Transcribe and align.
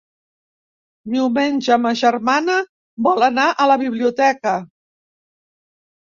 Diumenge 1.15 1.75
ma 1.83 1.91
germana 1.99 2.55
vol 3.07 3.25
anar 3.27 3.45
a 3.51 3.67
la 3.73 3.75
biblioteca. 3.83 4.55